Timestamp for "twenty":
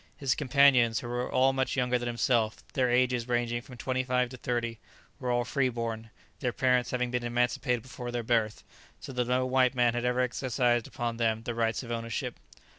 3.77-4.03